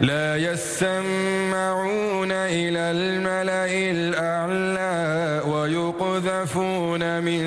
لا 0.00 0.36
يسمعون 0.36 2.32
إلى 2.32 2.78
الملأ 2.78 3.90
الأعلى 3.90 5.42
ويقذفون 5.46 7.22
من 7.22 7.44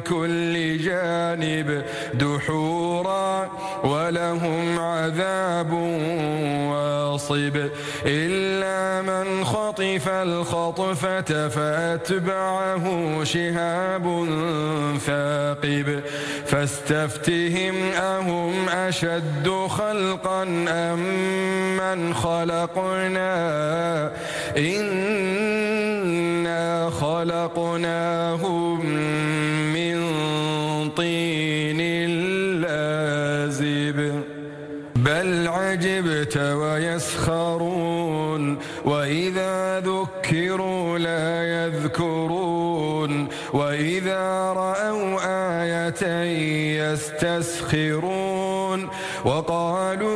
كل 0.00 0.78
جانب 0.78 1.82
دحورا 2.14 3.50
ولهم 3.84 4.78
عذاب 4.78 5.70
واصب 7.30 7.70
إلا 8.06 9.02
من 9.02 9.44
خطف 9.44 10.08
الخطفة 10.08 11.48
فأتبعه 11.48 12.84
شهاب 13.24 14.26
ثاقب. 15.06 16.00
فاستفتهم 16.46 17.74
أهم 17.92 18.68
أشد 18.68 19.48
خلقا 19.68 20.42
أم 20.68 20.98
من 21.76 22.14
خلقنا؟ 22.14 23.30
إنا 24.56 25.70
خلقناهم 26.90 28.86
من 29.72 30.00
طين 30.90 31.80
لازب. 32.60 34.22
بل 34.96 35.39
عجبت 35.70 36.36
ويسخرون 36.62 38.42
وإذا 38.84 39.80
ذكروا 39.80 40.98
لا 40.98 41.64
يذكرون 41.64 43.28
وإذا 43.52 44.52
رأوا 44.52 45.10
آية 45.62 46.02
يستسخرون 46.92 48.80
وقالوا 49.24 50.09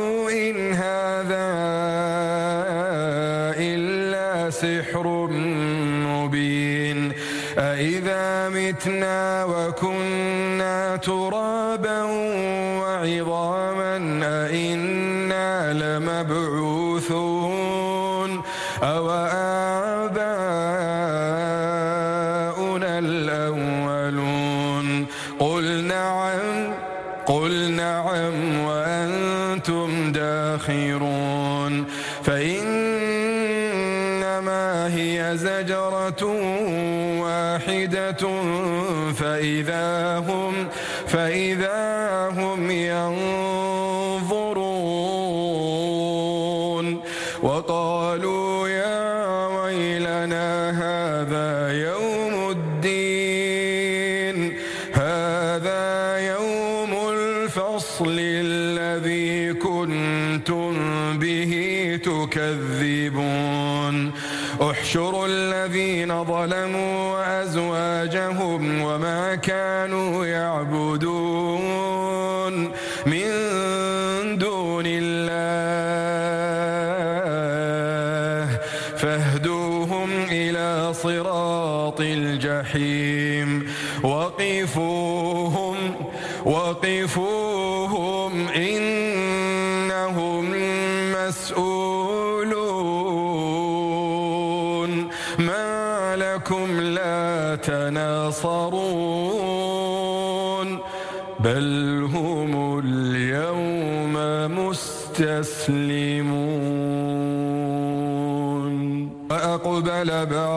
نعم 28.25 28.59
وأنتم 28.59 30.11
داخرون 30.11 31.85
فإنما 32.23 32.95
هي 34.95 35.31
زجرة 35.37 36.23
واحدة 37.21 38.41
فإذا 39.13 40.17
هم 40.17 40.67
فإذا 41.07 42.29
هم 42.37 42.71
ينظرون 42.71 43.44
دون 74.35 74.85
الله 74.85 75.14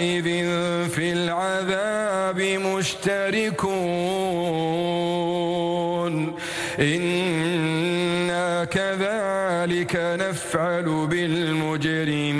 يومئذ 0.00 0.28
في 0.88 1.12
العذاب 1.12 2.40
مشتركون. 2.40 3.66
إنا 6.78 8.64
كذلك 8.64 9.96
نفعل 9.96 11.06
بالمجرمين. 11.06 12.35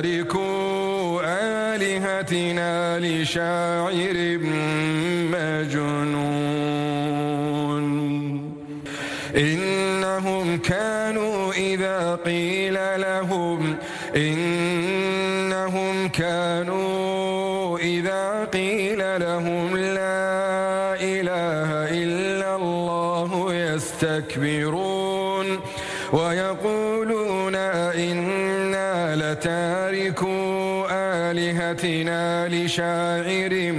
لتاركو 0.00 1.20
آلهتنا 1.24 2.98
لشاعر 2.98 4.38
مجنون. 5.32 6.40
إنهم 9.36 10.58
كانوا 10.58 11.52
إذا 11.52 12.18
قيل 12.24 12.74
لهم 13.00 13.76
إنهم 14.16 16.08
كانوا 16.08 17.78
إذا 17.78 18.44
قيل 18.52 19.20
لهم 19.20 19.49
آلهتنا 32.08 32.48
لشاعر 32.48 33.72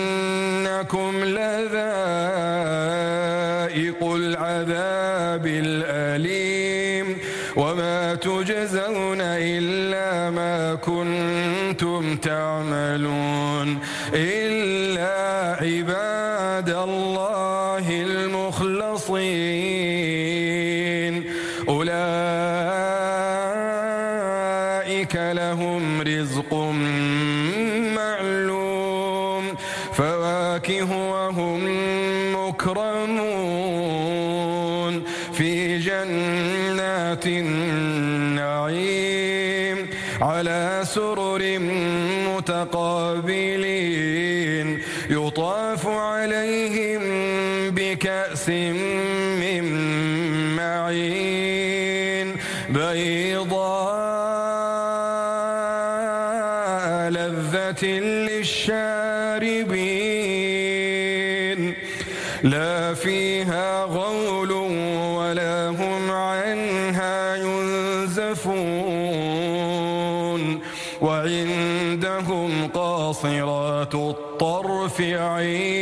لذائق 1.24 1.72
العذاب 4.02 5.46
الأليم. 5.46 7.18
وما 7.56 8.14
تجزون 8.14 9.20
إلا 9.20 10.30
ما 10.30 10.74
كنتم 10.74 12.16
تعملون. 12.16 13.78
إلا 14.14 15.12
عباد 15.60 16.68
الله 16.68 17.31
لذة 57.12 57.84
للشاربين 58.28 59.22
لا 62.42 62.94
فيها 62.94 63.84
غول 63.84 64.52
ولا 64.52 65.68
هم 65.68 66.10
عنها 66.10 67.36
ينزفون 67.36 68.62
وعندهم 71.00 72.68
قاصرات 72.68 73.94
الطرف 73.94 75.00
عين 75.00 75.81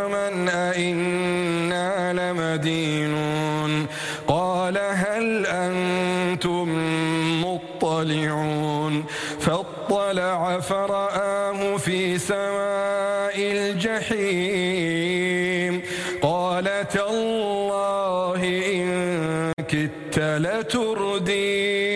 لتردين 20.43 21.91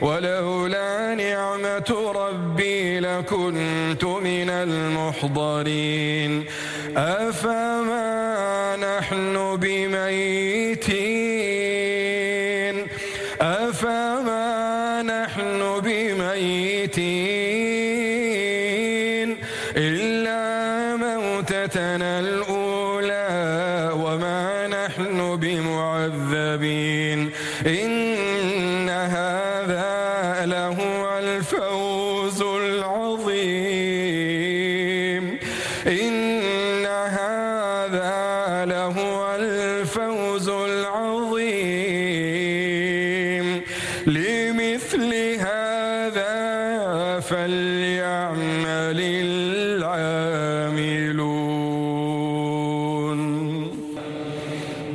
ولولا 0.00 1.14
نعمة 1.14 1.90
ربي 2.16 3.00
لكنت 3.00 4.04
من 4.04 4.50
المحضرين. 4.50 6.32
أفما 6.96 8.76
نحن 8.76 9.56
بميتين؟ 9.56 11.33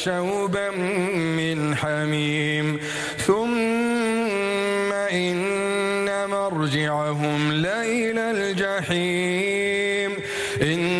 لشوبا 0.00 0.70
من 1.36 1.76
حميم. 1.76 2.80
ثم 3.26 4.92
إن 4.92 6.30
مرجعهم 6.30 7.52
لإلى 7.52 8.30
الجحيم. 8.30 10.16
إنهم 10.62 10.99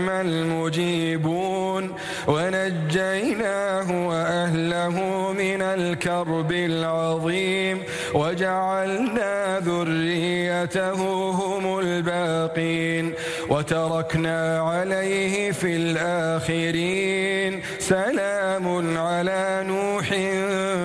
المجيبون 0.61 1.95
ونجيناه 2.27 4.07
وأهله 4.07 4.95
من 5.33 5.61
الكرب 5.61 6.51
العظيم 6.51 7.83
وجعلنا 8.13 9.59
ذريته 9.59 11.01
هم 11.29 11.79
الباقين 11.79 13.13
وتركنا 13.49 14.59
عليه 14.59 15.51
في 15.51 15.75
الآخرين 15.75 17.61
سلام 17.79 18.97
على 18.97 19.63
نوح 19.67 20.07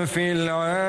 في 0.06 0.32
العالمين 0.32 0.85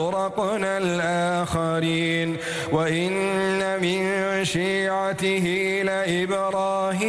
أغرقنا 0.00 0.78
الآخرين 0.78 2.36
وإن 2.72 3.80
من 3.82 4.00
شيعته 4.44 5.46
لإبراهيم 5.84 7.00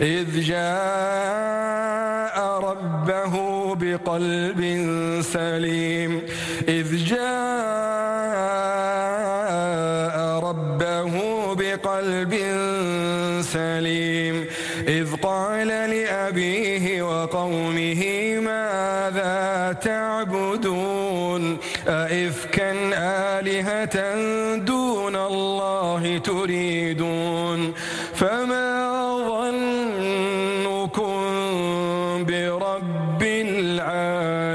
إذ 0.00 0.40
جاء 0.40 0.76
ربه 2.60 3.34
بقلب 3.74 4.60
سليم 5.22 6.22
إذ 6.68 7.04
جاء 7.04 7.45
دون 24.64 25.16
الله 25.16 26.18
تريدون 26.18 27.74
فما 28.14 28.66
ظنكم 29.28 31.16
برب 32.24 33.22
العالمين 33.22 34.46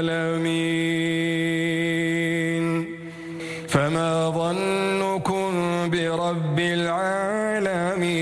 فما 3.68 4.30
ظنكم 4.30 5.50
برب 5.90 6.58
العالمين 6.58 8.12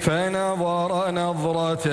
فنظر 0.00 1.10
نظرة 1.10 1.88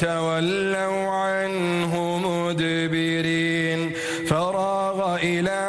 فتولوا 0.00 1.10
عنه 1.10 2.18
مدبرين. 2.18 3.92
فراغ 4.26 5.18
إلى 5.22 5.60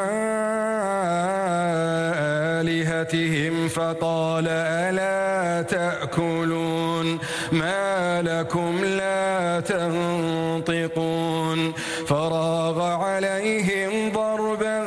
آلهتهم 2.61 3.67
فقال 3.67 4.47
ألا 4.47 5.61
تأكلون؟ 5.61 7.19
ما 7.51 8.21
لكم 8.21 8.85
لا 8.85 9.59
تنطقون. 9.59 11.73
فراغ 12.07 12.81
عليهم 12.81 14.11
ضربا 14.11 14.79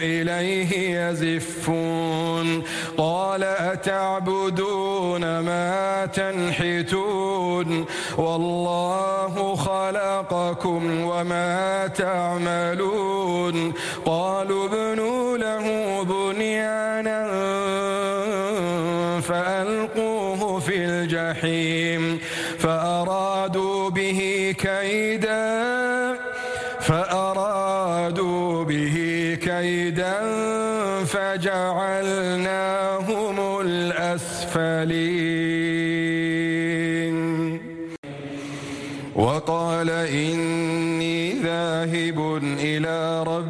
إليه 0.00 0.89
يزفون. 1.10 2.62
قال 2.96 3.42
أتعبدون 3.44 5.38
ما 5.38 6.06
تنحتون؟ 6.06 7.86
والله 8.18 9.56
خلقكم 9.56 11.00
وما 11.00 11.86
تعملون. 11.86 13.09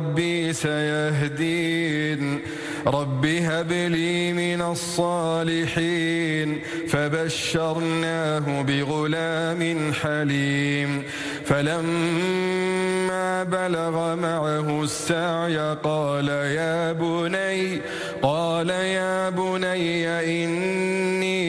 ربي 0.00 0.52
سيهدين. 0.52 2.40
رب 2.86 3.26
هب 3.26 3.72
لي 3.72 4.32
من 4.32 4.62
الصالحين. 4.62 6.60
فبشرناه 6.88 8.62
بغلام 8.62 9.92
حليم. 9.92 11.02
فلما 11.44 13.42
بلغ 13.44 14.14
معه 14.14 14.82
السعي 14.82 15.76
قال 15.82 16.28
يا 16.28 16.92
بني 16.92 17.80
قال 18.22 18.70
يا 18.70 19.30
بني 19.30 20.08
إني 20.44 21.40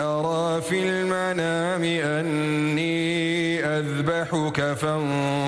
أرى 0.00 0.60
في 0.62 0.88
المنام 0.88 1.84
أني 1.84 3.64
أذبحك 3.64 4.72
فانظر 4.72 5.47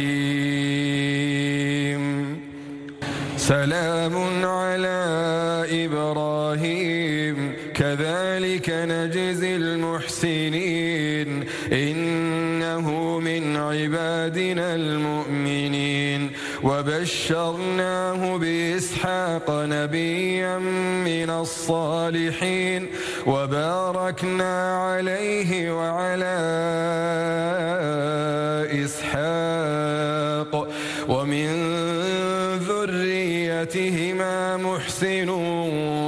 سلام 3.37 4.45
على 4.45 5.65
إبراهيم. 5.71 7.53
كذلك 7.75 8.69
نجزي 8.69 9.55
المحسنين. 9.55 11.43
إنه 11.71 13.19
من 13.19 13.57
عبادنا 13.57 14.75
المؤمنين. 14.75 16.31
وبشرناه 16.63 18.37
بإسحاق 18.37 19.45
نبيا 19.49 20.57
من 21.05 21.29
الصالحين. 21.29 22.87
وباركنا 23.27 24.53
عليه 24.77 25.71
وعلى 25.71 26.37
إسحاق. 28.85 30.67
ومن 31.07 31.47
ذريتهما 32.67 34.57
محسن 34.57 35.29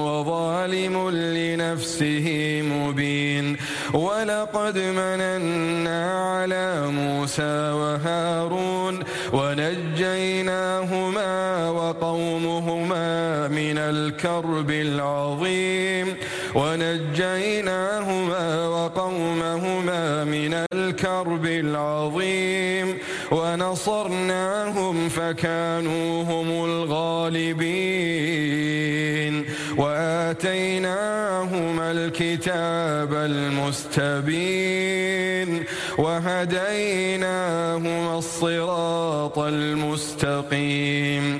وظالم 0.08 1.10
لنفسه 1.10 2.28
مبين. 2.64 3.58
ولقد 3.94 4.78
مننا 4.78 6.02
على 6.32 6.88
موسى 6.88 7.72
وهارون 7.72 9.04
ونجيناهما 9.34 10.90
وقومهما 11.70 13.48
من 13.48 13.78
الكرب 13.78 14.70
العظيم. 14.72 16.16
ونجيناهما 16.56 18.68
وقومهما 18.68 20.24
من 20.24 20.66
الكرب 20.74 21.46
العظيم. 21.46 22.98
ونصرناهم 23.32 25.10
فكانوا 25.10 26.24
هم 26.24 26.66
الغالبين. 26.66 28.00
وآتيناهما 29.78 31.92
الكتاب 31.92 33.14
المستبين. 33.14 34.70
وهديناهما 35.98 38.18
الصراط 38.18 39.40
المستقيم. 39.40 41.40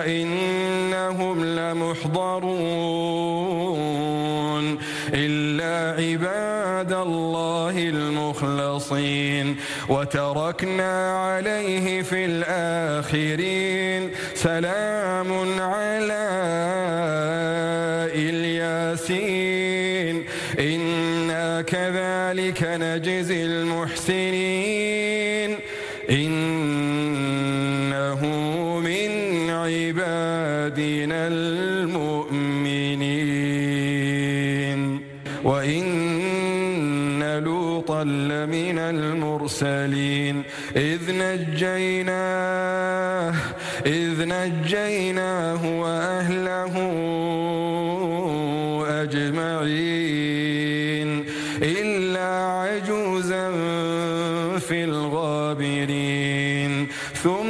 فإنهم 0.00 1.44
لمحضرون 1.44 2.50
إلا 5.14 5.74
عباد 6.02 6.92
الله 6.92 7.74
المخلصين 7.76 9.56
وتركنا 9.88 10.92
عليه 11.20 12.02
في 12.02 12.24
الآخرين. 12.24 14.10
سلام 14.34 14.99
لوطا 37.80 38.04
لمن 38.04 38.78
المرسلين. 38.78 40.42
إذ 40.76 41.00
نجيناه 41.10 42.54
إذ 43.86 44.28
نجيناه 44.28 45.80
وأهله 45.80 46.74
أجمعين. 49.02 51.24
إلا 51.62 52.46
عجوزا 52.46 53.50
في 54.58 54.84
الغابرين. 54.84 56.88
ثم 57.22 57.40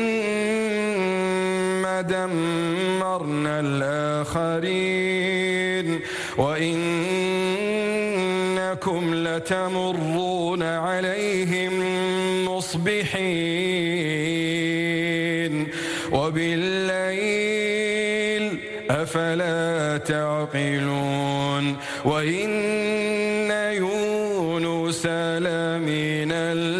دمرنا 2.00 3.60
الآخرين. 3.60 5.00
وإنكم 6.38 6.74
لتمرون 9.14 10.19
عليهم 10.58 11.72
مصبحين. 12.44 13.70
وبالليل 16.12 17.70
أفلا 18.90 19.98
تعقلون؟ 19.98 21.76
وإن 22.04 22.50
يونس 23.72 25.06
لمن 25.06 26.32
المرسلين 26.32 26.79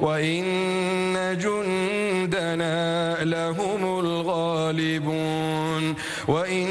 وإن 0.00 0.44
جندنا 1.40 3.24
لهم 3.24 4.00
الغالبون. 4.00 5.94
وإن 6.28 6.66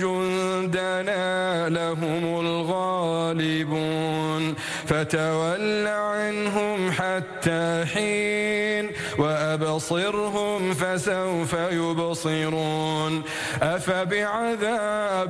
جندنا 0.00 1.68
لهم 1.68 2.40
الغالبون. 2.40 4.54
فتول 4.86 5.86
عنهم 5.86 6.92
حتى 6.92 7.84
حين 7.94 8.90
وأبصرهم 9.18 10.74
فسوف 10.74 11.52
يبصرون. 11.52 13.22
أفبعذابنا 13.62 15.26